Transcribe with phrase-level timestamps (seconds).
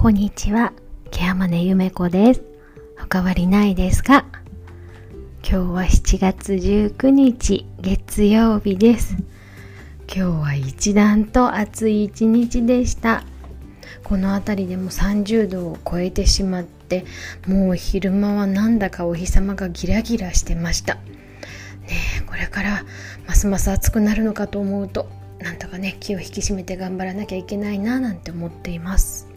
[0.00, 0.72] こんにちは、
[1.10, 2.42] ケアマネゆめこです。
[3.04, 4.24] おかわりないですか
[5.46, 9.18] 今日は7月19日、月曜日です。
[10.08, 13.24] 今日は一段と暑い一日でした。
[14.02, 17.04] この辺りでも30度を超えてしまって、
[17.46, 20.94] もう昼間はなんだかお日様がギラギラしてました。
[20.94, 21.02] ね
[22.20, 22.84] え、これから
[23.26, 25.10] ますます暑くなるのかと思うと、
[25.40, 29.29] なんとかね、気を引き締めて頑張らなきゃいけないななんて思っています。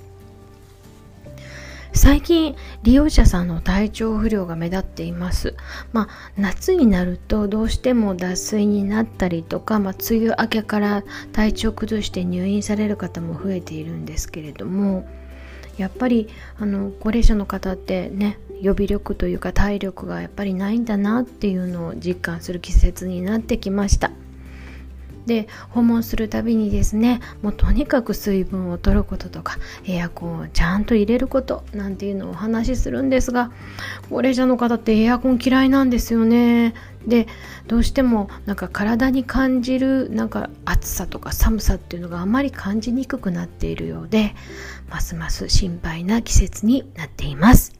[2.03, 2.53] 最近
[2.83, 5.55] 利用者さんの体調不良が目立っています。
[5.93, 15.07] まあ、夏になるとどうしても脱水になったりとか、まあ、梅雨明けから体調崩して入院される方も増えているんですけれども
[15.77, 16.27] やっぱり
[16.59, 24.11] あの高齢者の方ってね予備力というか体力がやっぱりないんだなっていうのを実感する季節になってきました。
[25.25, 33.51] で訪問するたびにですねもうとにかく水分を取ることとかエアコンをちゃんと入れることなんていうのをお話しするんですが
[34.09, 36.73] 高齢者の方ってエアコン嫌いなんですよね。
[37.07, 37.27] で
[37.67, 44.35] どうしてもなんか体に感じるなんか暑さとか寒さっていうのがあまり感じにくくなっているようで
[44.89, 47.73] ますます心配な季節になっています、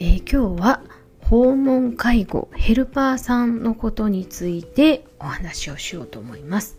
[0.00, 0.82] えー、今日は
[1.28, 6.78] 訪問介護ヘルパーさんのことについてお話をしようと思います。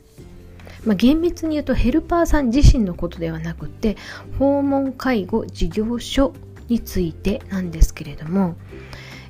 [0.85, 3.95] まあ、厳密に言うとヘルパーさん自身のことではなくて
[4.39, 6.33] 訪問介護事業所
[6.67, 8.55] についてなんですけれども、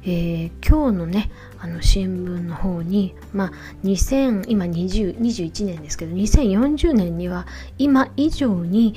[0.04, 3.52] えー、今日のねあの新聞の方に、まあ、
[3.84, 7.46] 2000今20 21年ですけど2040年には
[7.78, 8.96] 今以上に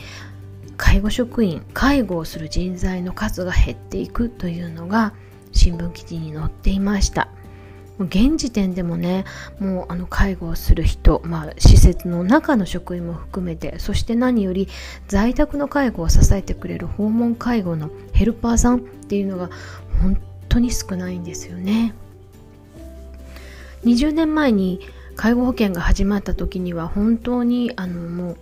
[0.77, 5.15] 介護職員介護をする人材の数が減っていくというのが
[5.53, 7.28] 新聞記事に載っていました。
[7.98, 9.25] 現時点でもね
[9.61, 14.69] もうあの介護をする人、まあ、施設の中の職員も含めてそして何より
[15.09, 19.50] 在宅の介護を支えてくれる訪問介護のヘルパーさんっていうのが
[20.00, 21.94] 本当に少ないんですよね。
[23.84, 24.81] 20年前に
[25.16, 28.37] 介護保険が始まった時には本当にあのもう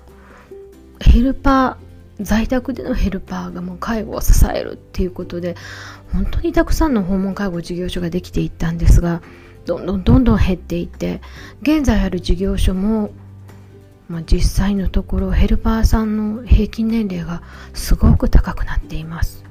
[1.01, 1.90] ヘルパー
[2.23, 5.57] 在宅でのヘルパーがもう介護を支えるっていうことで
[6.13, 9.23] 本当にたくさんの訪問介護事業所ができていったんですが
[9.65, 11.21] どんどんどんどん減っていって
[11.63, 13.11] 現在ある事業所も、
[14.09, 17.43] まあ、実際のところヘルパーさんの平均年齢が
[17.75, 19.45] すごく高くなっています。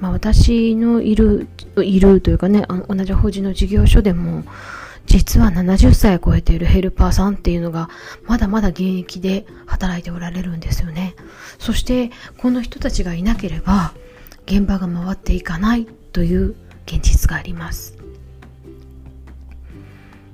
[0.00, 1.46] まあ、私のいる
[1.76, 4.42] いるというかね同じ法人の事業所でも
[5.06, 7.90] 実は70歳を超えているヘルパーさんっていうのが
[8.24, 11.14] まだまだ現役で働いておられるんですよね。
[11.58, 13.92] そしてこの人たちがいなければ
[14.46, 16.54] 現場が回っていかないという
[16.86, 18.02] 現実があります。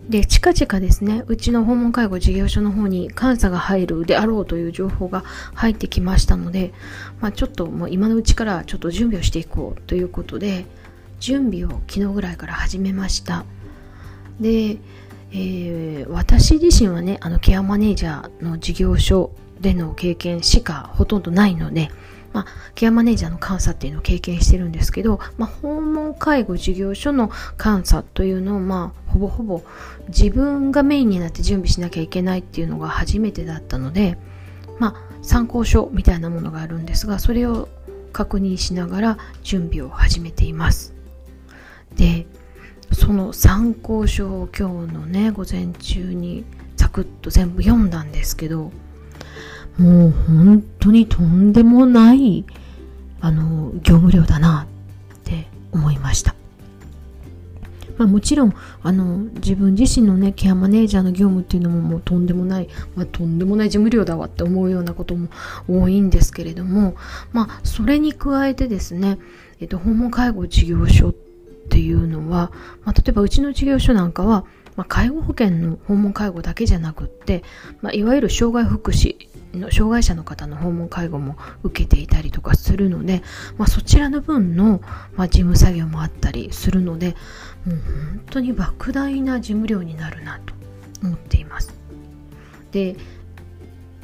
[0.09, 5.23] で、近々ですね、うちの訪問介護事業所の方に監査が入るであろうという情報が
[5.55, 6.73] 入ってきましたので、
[7.21, 10.65] まあ、ちょっともう今のうちからちょっと準備をしていこうということで、
[11.21, 13.45] 準備を昨日ぐらいから始めました。
[14.41, 14.79] で、
[15.31, 21.91] えー、私自身はねあのケアマネージャーの事業所での経験しかほとんどないので、
[22.33, 27.31] まあ、ケアマネージャーの監査っていうのを経験してるんですけど、まあ、訪問介護事業所の
[27.63, 29.63] 監査というのを、まあ、ほぼほぼ
[30.09, 34.17] 自分がメインになって準備しなきゃいけないっていうのが初めてだったので、
[34.79, 37.69] まあ、参考書みたいなものがあるんですがそれを
[38.13, 40.95] 確認しながら準備を始めています。
[41.97, 42.27] で
[42.93, 46.45] その参考書を今日のね午前中に
[46.77, 48.73] サクッと全部読んだんですけど
[49.79, 52.45] もう本当にとんでもない
[53.21, 54.67] あの業務量だな
[55.15, 56.35] って思いました。
[57.97, 58.55] まあ、もちろん
[58.85, 65.29] あの自分自身のねケアマネージャーの業務っていうのももうとんでもない、まあ、とんでもない事務量だわって思うようなことも
[65.69, 66.95] 多いんですけれども、
[67.33, 69.19] まあ、それに加えてですね、
[69.61, 71.28] えっと、訪問介護事業所って
[71.69, 72.51] っていうのは、
[72.85, 77.45] まあ、例えばうちの事業所なんかは、まあ、介護保険の訪問介護だけじゃなくって、
[77.83, 83.23] まあ、いわゆる障害福祉の障害者の方の訪問介護も受けていたりとかするので、
[83.59, 84.81] まあ、そちらの分の、
[85.15, 87.17] まあ、事務作業もあったりするので
[87.67, 90.55] もう本当に莫大な事務量になるなと
[91.03, 91.75] 思っています。
[92.73, 92.97] で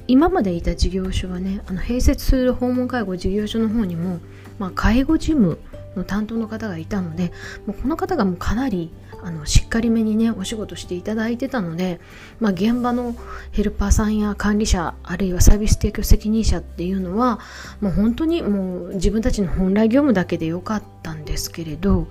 [0.07, 4.21] 今までいた事業所はねあの併設する訪問介護事業所の方にも、
[4.59, 5.59] まあ、介護事務
[5.97, 7.33] の担当の方がいたので
[7.67, 8.91] もうこの方がもうかなり
[9.23, 11.99] あのしっかりめにねお仕事していただいてたので、
[12.41, 13.17] まあ、現場の
[13.53, 17.41] ヘルパーさんや管理者あるいはサービス提供責任者っていうのは
[17.81, 22.07] もう本当にもう自分たちの本来業務だけでよかったんですけれど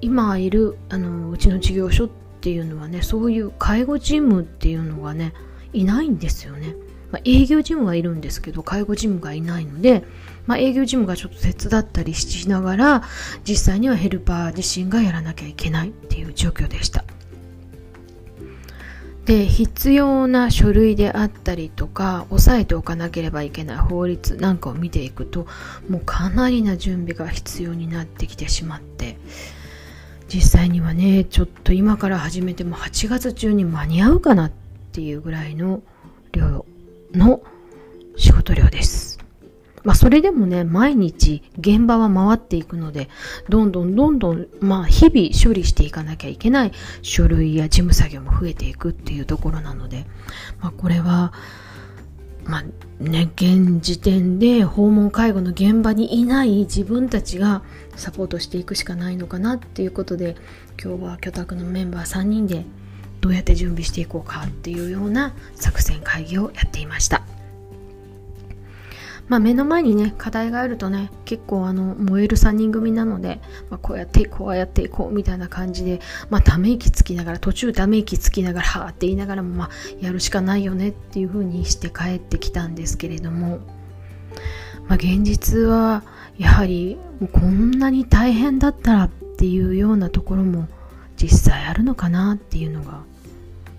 [0.00, 2.08] 今いるあのうちの事業所っ
[2.40, 5.32] ていうのはねそういう介護事務っていうのがね
[5.72, 6.76] いないんですよね。
[7.12, 10.04] まあ、営業事務はいるんですけど介護事務がいないので、
[10.46, 13.02] まあ、営業事務がちょっと手伝ったりしながら
[13.46, 17.04] 実際にはヘルパー自身がやらなきゃいけないっていう状況でした。
[19.24, 25.46] で必要な書類であったりとか押さえておかなければいけない法律なんかを見ていくと
[25.88, 29.16] もうかなりな準備が必要になってきてしまって
[30.28, 34.52] 実際にはねちょっと今から始めても8月中に間に合うかなっ
[34.92, 35.82] ていうぐらいの
[37.14, 37.42] の
[38.16, 39.18] 仕事量です。
[39.84, 43.08] まあそれでもね、毎日現場は回っていくので、
[43.50, 46.72] どんどんどんどん、まあ日々処理していかなきゃいけない
[47.02, 50.06] 書類や事務作業も増えていくっていうところなので、
[50.60, 51.34] まあこれは、
[52.44, 52.64] まあ
[53.02, 57.62] ね、現時点で訪問介護の現場にいない自分たちが
[57.96, 60.36] サポートしていくしかないのかなっていうことで、
[60.82, 62.64] 今日は居宅のメンバー3人で
[63.24, 67.22] どうやって準備していこうかっていうような作戦会議をやっていました。
[69.28, 73.40] まあ、目の前にね課題があるとね結構あの燃える3人組なので、
[73.70, 79.70] まあ、こうやってこうやっていこうみたいな感じで、まあ、ため息つきながら途中ため息つきながらはって言いながらも、まあ、
[80.04, 83.60] やるしかないよねっていう風にして帰ってきたんですけれども、
[84.86, 86.02] まあ、現実は
[86.36, 86.98] やはり
[87.32, 90.68] こんなに大変だったらっていうようなところも
[91.16, 93.02] 実際あるのかなっていうのが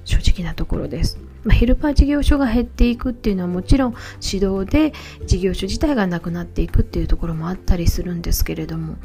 [0.06, 1.19] 正直なところです。
[1.44, 4.94] まあ、ヘルパー事業所が減っていくっていうのはもちろん指導で
[5.25, 8.96] 事業所自体がなくなっていくっていうところもあったりするんですけれども、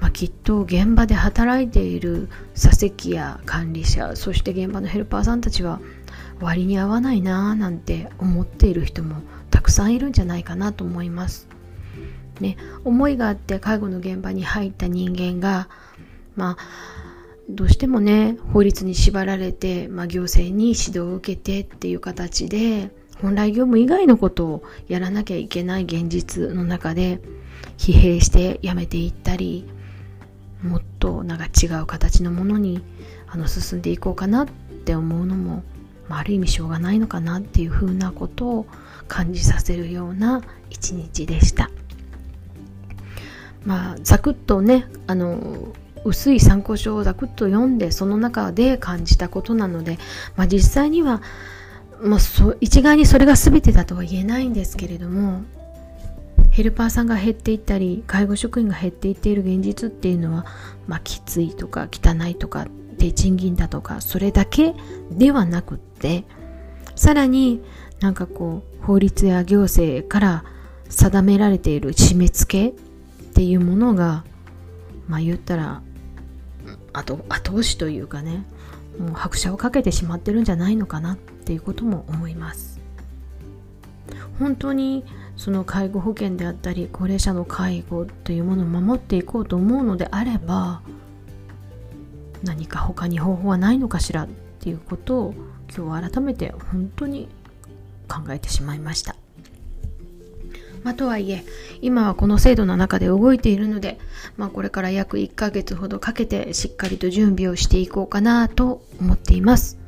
[0.00, 5.80] まあ、きっと現場で働いている座席や管理者そして現場のヘルパーさんたちは
[6.40, 11.48] 割に合わないなぁなんて思っている人もたくさんいるんじゃないかなと思います。
[12.40, 15.68] ね、思いがあって介護の現場に入った人間が
[16.34, 16.99] まあ
[17.54, 27.20] どうしてもね法律に縛られて、まあ、行政に指導を受けてっていう形で本来業務以外のことをやらなきゃいけない現実の中で
[27.76, 29.68] 疲弊してやめていったり
[30.62, 32.82] もっとなんか違う形のものに
[33.26, 35.62] あの進んでいこうかなって思うのも、
[36.08, 38.66] まあ、ある意味しょうがないのかなっていうふうなことを
[39.08, 41.70] 感じさせるような一日でした。
[43.64, 45.74] まあ、ざくっとねあの
[46.04, 49.98] 薄い参考書をざくっと読んでその中で感じたことなので、
[50.36, 51.22] まあ、実際には、
[52.02, 55.42] まあ、そ一概にそれが全てだとは言えないんですけれども
[56.50, 60.46] ヘルパーさんが減っていったり介護職員が減っていっている現実っていうのは、
[60.88, 62.66] まあ、きついとか汚いとか
[62.98, 64.74] 低賃金だとかそれだけ
[65.10, 66.24] ではなくって
[66.96, 67.62] さらに
[68.00, 70.44] なんかこう法律や行政から
[70.88, 74.24] 定められている締め付けっていうものが
[75.08, 75.82] まあ言ったら
[76.92, 78.44] 後後押しというかね
[78.98, 82.80] もう拍車をかけてしまってるんじゃないのかなっていうことも思います。
[84.38, 85.04] 本当に
[85.36, 90.80] その介護保険であったり高齢者の介護というものを守っていこうと思うのであれば
[92.42, 94.28] 何か他に方法はないのかしらっ
[94.60, 95.34] ていうことを
[95.74, 97.28] 今日改めて本当に
[98.08, 99.14] 考えてしまいました。
[100.82, 101.44] まあ、とはいえ
[101.82, 103.98] 今はこの制度の中で動いているので、
[104.36, 109.78] まあ、これから約1ヶ月ほどかけてしっかりと準備をしていこうかなと思っています。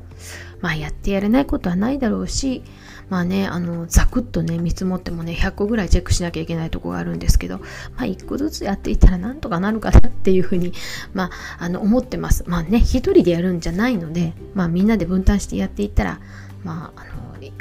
[0.61, 2.63] まあやってやれないことはないだろうし、
[3.09, 7.65] まあね、あの、ザクッとね、見積もってもね、100個ぐらいチェックしなきゃいけないとこがあるんですけど、ま
[7.97, 10.71] あ1個ずつやっていったらなんとかなるかなっていうふうに、
[11.13, 12.45] まあ、あの、思ってます。
[12.47, 16.21] まあね、一人でやるんじゃないので、まあみんなで分担してやっていったら、
[16.63, 17.11] まあ、あの、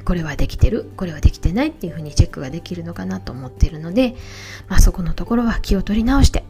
[0.05, 4.15] これはできてるこれはできてないっていうふうにチェックができるのかなと思っているので、
[4.69, 6.45] まあ、そこのところは気を取り直して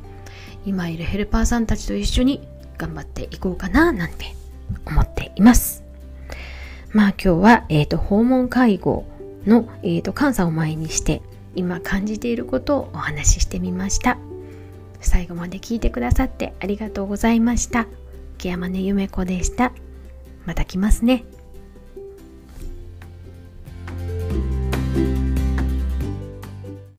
[0.65, 2.47] 今いるヘルパーさんたちと一緒に
[2.79, 4.35] 頑張っていこうかななんて
[4.87, 5.83] 思っています。
[6.93, 9.05] まあ今日は、えーと、訪問介護
[9.47, 11.23] の、えーと、監査を前にして
[11.55, 14.19] 今感じていることをお話ししてみました。
[15.01, 17.87] 最後まで聞いてくださってありがとうございました。
[18.39, 19.73] 木山根ゆめ子でした。
[20.47, 21.25] また来ますね。